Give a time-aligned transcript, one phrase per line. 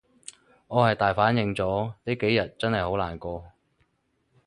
[0.67, 3.51] 我係大反應咗，呢幾日真係好難過